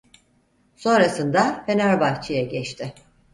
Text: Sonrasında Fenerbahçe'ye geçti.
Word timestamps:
Sonrasında 0.75 1.63
Fenerbahçe'ye 1.65 2.43
geçti. 2.49 2.93